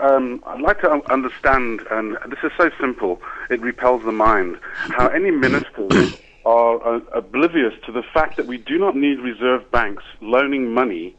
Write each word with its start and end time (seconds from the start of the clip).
Um, 0.00 0.42
I'd 0.46 0.62
like 0.62 0.80
to 0.80 1.12
understand, 1.12 1.82
and 1.90 2.16
this 2.30 2.38
is 2.42 2.50
so 2.56 2.70
simple, 2.80 3.20
it 3.50 3.60
repels 3.60 4.02
the 4.04 4.12
mind, 4.12 4.58
how 4.72 5.08
any 5.08 5.30
ministers 5.30 6.18
are 6.46 6.82
uh, 6.82 7.00
oblivious 7.12 7.74
to 7.84 7.92
the 7.92 8.02
fact 8.02 8.38
that 8.38 8.46
we 8.46 8.56
do 8.56 8.78
not 8.78 8.96
need 8.96 9.18
reserve 9.18 9.70
banks 9.70 10.02
loaning 10.22 10.72
money 10.72 11.14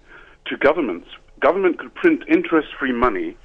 to 0.46 0.58
governments. 0.58 1.08
Government 1.40 1.78
could 1.78 1.94
print 1.94 2.24
interest 2.28 2.70
free 2.80 2.92
money 2.92 3.38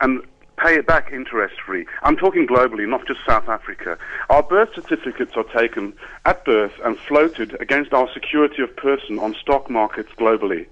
and 0.00 0.22
pay 0.56 0.76
it 0.76 0.86
back 0.86 1.12
interest 1.12 1.56
free. 1.66 1.84
I'm 2.02 2.16
talking 2.16 2.46
globally, 2.46 2.88
not 2.88 3.06
just 3.06 3.20
South 3.28 3.50
Africa. 3.50 3.98
Our 4.30 4.42
birth 4.42 4.70
certificates 4.74 5.32
are 5.36 5.44
taken 5.54 5.92
at 6.24 6.42
birth 6.46 6.72
and 6.82 6.98
floated 6.98 7.54
against 7.60 7.92
our 7.92 8.08
security 8.14 8.62
of 8.62 8.74
person 8.76 9.18
on 9.18 9.34
stock 9.34 9.68
markets 9.68 10.12
globally. 10.18 10.68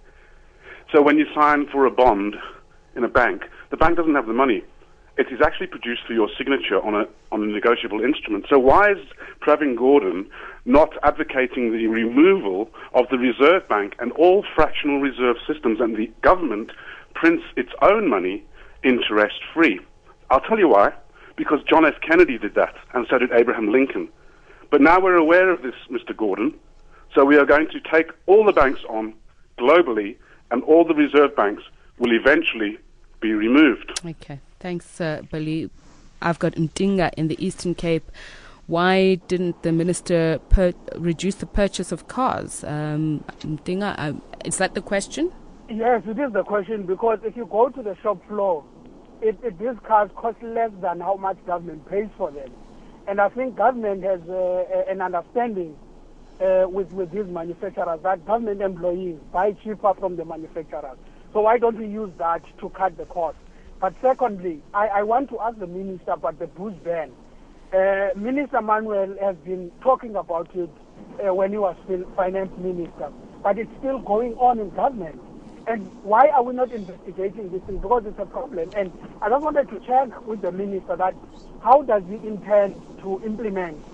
So 0.91 1.03
when 1.03 1.19
you 1.19 1.27
sign 1.35 1.67
for 1.67 1.85
a 1.85 1.91
bond 1.91 2.37
in 2.97 3.05
a 3.05 3.09
bank, 3.09 3.45
the 3.73 3.77
bank 3.79 3.96
doesn't 3.96 4.14
have 4.14 4.27
the 4.27 4.34
money. 4.34 4.62
It 5.16 5.29
is 5.32 5.41
actually 5.45 5.66
produced 5.66 6.03
for 6.07 6.13
your 6.13 6.29
signature 6.36 6.80
on 6.80 6.94
a 6.94 7.04
on 7.32 7.43
a 7.43 7.46
negotiable 7.46 8.04
instrument. 8.04 8.44
So 8.49 8.58
why 8.58 8.93
is 8.93 8.99
Pravin 9.40 9.76
Gordhan 9.76 10.29
not 10.67 10.90
advocating 11.03 11.72
the 11.72 11.86
removal 11.86 12.71
of 12.94 13.07
the 13.11 13.16
Reserve 13.16 13.66
Bank 13.68 13.94
and 13.99 14.13
all 14.13 14.44
fractional 14.54 15.00
reserve 15.00 15.36
systems 15.46 15.80
and 15.80 15.96
the 15.96 16.11
government 16.21 16.71
prints 17.14 17.44
its 17.57 17.71
own 17.80 18.08
money 18.08 18.44
interest 18.85 19.40
free? 19.54 19.80
I'll 20.30 20.41
tell 20.41 20.58
you 20.58 20.68
why. 20.68 20.93
Because 21.36 21.61
John 21.68 21.86
F. 21.86 21.94
Kennedy 22.07 22.36
did 22.36 22.54
that, 22.57 22.75
and 22.93 23.07
so 23.08 23.16
did 23.16 23.32
Abraham 23.32 23.72
Lincoln. 23.72 24.08
But 24.71 24.82
now 24.82 25.00
we're 25.00 25.16
aware 25.16 25.49
of 25.49 25.63
this, 25.63 25.75
Mr. 25.91 26.14
Gordhan, 26.14 26.54
So 27.14 27.25
we 27.25 27.36
are 27.39 27.46
going 27.46 27.68
to 27.68 27.80
take 27.80 28.11
all 28.27 28.44
the 28.44 28.52
banks 28.52 28.80
on 28.89 29.14
globally, 29.58 30.16
and 30.50 30.63
all 30.64 30.85
the 30.85 30.94
reserve 30.94 31.35
banks 31.35 31.63
will 31.99 32.12
eventually 32.12 32.78
be 33.22 33.33
removed. 33.33 33.98
Okay, 34.05 34.41
thanks, 34.61 35.00
uh, 35.00 35.22
Billy. 35.30 35.70
I've 36.20 36.39
got 36.39 36.53
Mtinga 36.53 37.12
in 37.17 37.28
the 37.28 37.44
Eastern 37.44 37.75
Cape. 37.75 38.10
Why 38.66 39.14
didn't 39.28 39.62
the 39.62 39.72
minister 39.72 40.41
per- 40.50 40.74
reduce 40.97 41.36
the 41.36 41.47
purchase 41.47 41.91
of 41.92 42.08
cars? 42.08 42.64
Um, 42.64 43.24
Mtinga, 43.41 43.94
uh, 43.98 44.12
is 44.44 44.58
that 44.58 44.74
the 44.74 44.82
question? 44.82 45.32
Yes, 45.69 46.02
it 46.06 46.19
is 46.19 46.32
the 46.32 46.44
question 46.44 46.84
because 46.84 47.19
if 47.24 47.36
you 47.36 47.47
go 47.47 47.70
to 47.70 47.82
the 47.82 47.97
shop 48.02 48.19
floor, 48.28 48.64
it, 49.20 49.38
it, 49.42 49.58
these 49.58 49.78
cars 49.86 50.10
cost 50.16 50.36
less 50.42 50.70
than 50.80 51.00
how 51.00 51.16
much 51.16 51.38
government 51.47 51.88
pays 51.88 52.08
for 52.16 52.30
them. 52.30 52.50
And 53.08 53.20
I 53.20 53.28
think 53.30 53.56
government 53.56 54.02
has 54.04 54.20
uh, 54.28 54.64
an 54.88 55.00
understanding 55.00 55.77
uh, 56.41 56.66
with, 56.69 56.92
with 56.92 57.10
these 57.10 57.27
manufacturers 57.27 58.00
that 58.02 58.27
government 58.27 58.62
employees 58.62 59.19
buy 59.32 59.52
cheaper 59.64 59.94
from 59.94 60.16
the 60.16 60.25
manufacturers. 60.25 60.98
So 61.33 61.42
why 61.42 61.58
don't 61.58 61.78
we 61.78 61.86
use 61.88 62.12
that 62.19 62.42
to 62.61 62.70
cut 62.70 62.97
the 62.97 63.06
cost? 63.06 63.38
But 63.80 63.94
secondly, 64.02 64.62
I, 64.75 64.88
I 64.88 65.02
want 65.05 65.30
to 65.30 65.41
ask 65.41 65.58
the 65.58 65.66
minister 65.69 66.12
about 66.12 66.38
the 66.38 66.48
booze 66.48 66.78
ban. 66.84 67.12
Uh, 67.72 68.11
minister 68.16 68.62
Manuel 68.62 69.16
has 69.22 69.36
been 69.44 69.72
talking 69.83 70.16
about 70.16 70.48
it 70.55 70.70
uh, 71.27 71.34
when 71.34 71.53
he 71.53 71.58
was 71.58 71.77
still 71.84 72.05
finance 72.16 72.53
minister, 72.58 73.10
but 73.42 73.58
it's 73.58 73.70
still 73.80 74.00
going 74.00 74.34
on 74.34 74.60
in 74.60 74.70
government. 74.70 75.20
And 75.66 75.91
why 76.03 76.28
are 76.28 76.42
we 76.44 76.55
not 76.55 76.72
investigating 76.72 77.50
this 77.53 77.62
thing? 77.66 77.78
Because 77.78 78.05
it's 78.06 78.19
a 78.20 78.27
problem. 78.27 78.72
And 78.77 78.92
I 79.22 79.30
just 79.30 79.42
wanted 79.42 79.69
to 79.70 79.80
check 79.86 80.10
with 80.27 80.42
the 80.42 80.53
minister 80.53 80.97
that 80.97 81.14
how 81.62 81.83
does 81.83 82.03
he 82.08 82.16
intend 82.27 82.77
to 83.03 83.22
implement 83.25 83.84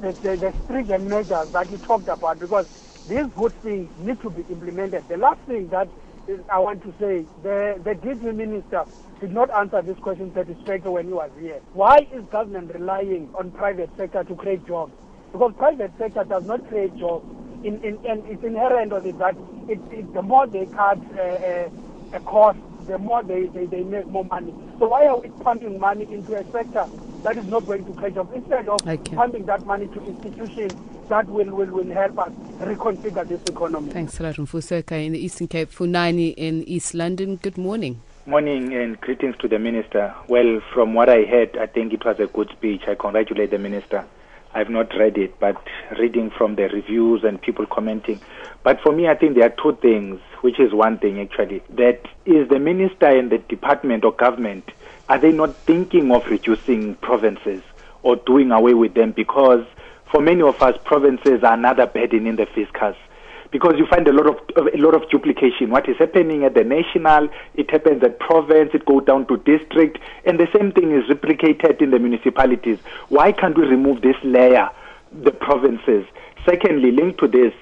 the, 0.00 0.12
the, 0.22 0.36
the 0.40 0.52
stringent 0.64 1.04
measures 1.04 1.48
that 1.52 1.68
he 1.68 1.78
talked 1.78 2.08
about? 2.08 2.40
Because 2.40 2.66
these 3.08 3.26
good 3.36 3.54
things 3.62 3.90
need 3.98 4.20
to 4.22 4.30
be 4.30 4.42
implemented. 4.52 5.08
The 5.08 5.16
last 5.18 5.40
thing 5.46 5.68
that 5.70 5.88
I 6.50 6.58
want 6.58 6.82
to 6.82 6.92
say, 7.00 7.24
the, 7.42 7.80
the 7.82 7.94
DG 7.94 8.34
minister 8.34 8.84
did 9.20 9.32
not 9.32 9.50
answer 9.50 9.80
this 9.80 9.98
question 9.98 10.32
satisfactorily 10.34 10.92
when 10.92 11.06
he 11.06 11.12
was 11.12 11.30
here. 11.40 11.60
Why 11.72 12.06
is 12.12 12.22
government 12.24 12.72
relying 12.74 13.30
on 13.34 13.50
private 13.50 13.90
sector 13.96 14.24
to 14.24 14.34
create 14.34 14.66
jobs? 14.66 14.92
Because 15.32 15.54
private 15.56 15.92
sector 15.96 16.24
does 16.24 16.44
not 16.44 16.66
create 16.68 16.96
jobs. 16.98 17.24
In, 17.64 17.82
in, 17.82 17.98
and 18.06 18.24
it's 18.26 18.44
inherent 18.44 18.92
of 18.92 19.06
it 19.06 19.18
that 19.18 19.36
it, 19.68 19.80
it, 19.90 20.12
the 20.12 20.22
more 20.22 20.46
they 20.46 20.66
cut 20.66 20.98
uh, 21.16 21.20
uh, 21.20 21.68
a 22.12 22.20
cost, 22.20 22.58
the 22.86 22.98
more 22.98 23.22
they, 23.22 23.46
they, 23.46 23.66
they 23.66 23.82
make 23.82 24.06
more 24.06 24.24
money. 24.24 24.54
So 24.78 24.86
why 24.88 25.06
are 25.06 25.18
we 25.18 25.28
pumping 25.42 25.80
money 25.80 26.04
into 26.12 26.36
a 26.36 26.44
sector 26.52 26.86
that 27.22 27.36
is 27.36 27.46
not 27.46 27.66
going 27.66 27.84
to 27.86 27.92
create 27.94 28.14
jobs 28.14 28.32
instead 28.34 28.68
of 28.68 28.86
okay. 28.86 29.16
pumping 29.16 29.46
that 29.46 29.66
money 29.66 29.86
to 29.88 30.04
institutions 30.04 30.74
that 31.08 31.26
will, 31.26 31.50
will, 31.50 31.66
will 31.66 31.92
help 31.92 32.18
us 32.18 32.32
reconfigure 32.60 33.26
this 33.26 33.42
economy. 33.44 33.90
Thanks 33.90 34.18
a 34.20 34.24
lot, 34.24 34.36
Mfuseka 34.36 35.04
in 35.04 35.12
the 35.12 35.24
Eastern 35.24 35.48
Cape, 35.48 35.70
Funani 35.70 36.34
in 36.36 36.64
East 36.64 36.94
London. 36.94 37.36
Good 37.36 37.58
morning. 37.58 38.00
Morning 38.26 38.74
and 38.74 39.00
greetings 39.00 39.36
to 39.38 39.48
the 39.48 39.58
minister. 39.58 40.14
Well, 40.28 40.60
from 40.74 40.94
what 40.94 41.08
I 41.08 41.22
heard, 41.22 41.56
I 41.56 41.66
think 41.66 41.92
it 41.92 42.04
was 42.04 42.20
a 42.20 42.26
good 42.26 42.50
speech. 42.50 42.82
I 42.86 42.94
congratulate 42.94 43.50
the 43.50 43.58
minister. 43.58 44.04
I've 44.54 44.70
not 44.70 44.94
read 44.98 45.16
it, 45.18 45.38
but 45.38 45.56
reading 45.98 46.30
from 46.30 46.56
the 46.56 46.64
reviews 46.64 47.22
and 47.22 47.40
people 47.40 47.66
commenting. 47.66 48.20
But 48.62 48.80
for 48.80 48.92
me, 48.92 49.06
I 49.08 49.14
think 49.14 49.34
there 49.34 49.46
are 49.46 49.62
two 49.62 49.78
things, 49.80 50.20
which 50.40 50.58
is 50.58 50.72
one 50.72 50.98
thing 50.98 51.20
actually. 51.20 51.62
That 51.70 52.02
is 52.26 52.48
the 52.48 52.58
minister 52.58 53.06
and 53.06 53.30
the 53.30 53.38
department 53.38 54.04
or 54.04 54.12
government, 54.12 54.70
are 55.08 55.18
they 55.18 55.32
not 55.32 55.54
thinking 55.54 56.10
of 56.12 56.26
reducing 56.26 56.96
provinces 56.96 57.62
or 58.02 58.16
doing 58.16 58.50
away 58.50 58.74
with 58.74 58.94
them 58.94 59.12
because 59.12 59.64
for 60.10 60.20
many 60.20 60.42
of 60.42 60.60
us, 60.62 60.76
provinces 60.84 61.42
are 61.42 61.54
another 61.54 61.86
burden 61.86 62.26
in 62.26 62.36
the 62.36 62.46
fiscus 62.46 62.96
because 63.50 63.74
you 63.78 63.86
find 63.86 64.06
a 64.08 64.12
lot 64.12 64.26
of 64.26 64.36
a 64.56 64.76
lot 64.76 64.94
of 64.94 65.08
duplication. 65.10 65.70
What 65.70 65.88
is 65.88 65.96
happening 65.96 66.44
at 66.44 66.54
the 66.54 66.64
national, 66.64 67.28
it 67.54 67.70
happens 67.70 68.02
at 68.02 68.18
province, 68.20 68.70
it 68.74 68.84
goes 68.84 69.04
down 69.04 69.26
to 69.28 69.36
district, 69.38 69.98
and 70.24 70.38
the 70.38 70.48
same 70.54 70.72
thing 70.72 70.92
is 70.92 71.04
replicated 71.08 71.80
in 71.80 71.90
the 71.90 71.98
municipalities. 71.98 72.78
Why 73.08 73.32
can't 73.32 73.56
we 73.56 73.64
remove 73.64 74.02
this 74.02 74.16
layer, 74.22 74.70
the 75.12 75.30
provinces? 75.30 76.06
Secondly, 76.44 76.90
linked 76.92 77.20
to 77.20 77.28
this, 77.28 77.52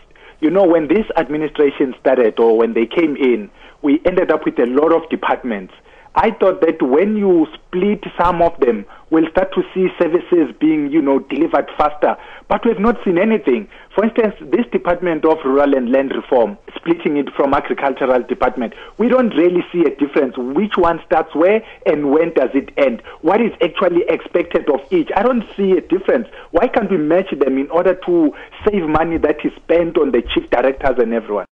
you 0.40 0.50
know, 0.50 0.64
when 0.64 0.88
this 0.88 1.06
administration 1.16 1.94
started 2.00 2.38
or 2.38 2.56
when 2.56 2.74
they 2.74 2.86
came 2.86 3.16
in, 3.16 3.50
we 3.82 4.00
ended 4.04 4.30
up 4.30 4.44
with 4.44 4.58
a 4.58 4.66
lot 4.66 4.92
of 4.92 5.08
departments. 5.08 5.72
I 6.19 6.31
thought 6.31 6.62
that 6.62 6.81
when 6.81 7.15
you 7.19 7.47
split 7.53 8.03
some 8.19 8.41
of 8.41 8.59
them, 8.59 8.87
we'll 9.10 9.28
start 9.28 9.53
to 9.53 9.62
see 9.75 9.88
services 10.00 10.50
being, 10.59 10.91
you 10.91 11.03
know, 11.03 11.19
delivered 11.19 11.71
faster. 11.77 12.16
But 12.49 12.65
we 12.65 12.71
have 12.71 12.81
not 12.81 12.97
seen 13.04 13.19
anything. 13.19 13.69
For 13.94 14.03
instance, 14.03 14.34
this 14.41 14.65
Department 14.72 15.26
of 15.26 15.37
Rural 15.44 15.75
and 15.76 15.93
Land 15.93 16.12
Reform, 16.16 16.56
splitting 16.75 17.19
it 17.19 17.28
from 17.34 17.53
Agricultural 17.53 18.22
Department, 18.22 18.72
we 18.97 19.09
don't 19.09 19.28
really 19.37 19.62
see 19.71 19.82
a 19.82 19.94
difference. 19.94 20.38
Which 20.38 20.78
one 20.78 21.03
starts 21.05 21.34
where 21.34 21.62
and 21.84 22.10
when 22.10 22.32
does 22.32 22.50
it 22.55 22.71
end? 22.78 23.03
What 23.21 23.43
is 23.43 23.53
actually 23.60 24.05
expected 24.09 24.71
of 24.71 24.81
each? 24.91 25.10
I 25.15 25.22
don't 25.22 25.44
see 25.55 25.72
a 25.72 25.82
difference. 25.82 26.28
Why 26.53 26.66
can't 26.69 26.91
we 26.91 26.97
match 26.97 27.31
them 27.38 27.59
in 27.59 27.69
order 27.69 27.94
to 28.06 28.34
save 28.66 28.88
money 28.88 29.19
that 29.19 29.44
is 29.44 29.53
spent 29.56 29.99
on 29.99 30.12
the 30.12 30.22
chief 30.22 30.49
directors 30.49 30.97
and 30.99 31.12
everyone? 31.12 31.44